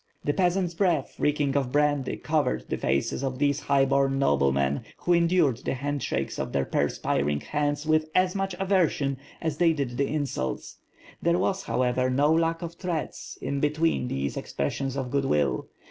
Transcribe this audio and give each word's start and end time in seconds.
The 0.23 0.33
peasants' 0.33 0.73
breath, 0.73 1.13
reeking 1.19 1.55
of 1.55 1.71
brandy, 1.71 2.17
covered 2.17 2.67
the 2.69 2.77
faces 2.77 3.23
of 3.23 3.37
these 3.37 3.59
highborn 3.59 4.17
noblemen, 4.17 4.81
who 4.97 5.13
endured 5.13 5.57
the 5.57 5.75
handshakes 5.75 6.39
of 6.39 6.53
their 6.53 6.65
perspiring 6.65 7.41
hands 7.41 7.85
with 7.85 8.09
as 8.15 8.33
much 8.33 8.55
aversion 8.59 9.17
as 9.43 9.57
they 9.59 9.73
did 9.73 9.97
the 9.97 10.07
insults. 10.07 10.77
There 11.21 11.37
was, 11.37 11.61
however, 11.65 12.09
no 12.09 12.33
lack 12.33 12.63
of 12.63 12.73
threats, 12.73 13.37
in 13.43 13.59
be 13.59 13.69
tween 13.69 14.07
these 14.07 14.37
expressions 14.37 14.97
of 14.97 15.11
good 15.11 15.25
will. 15.25 15.67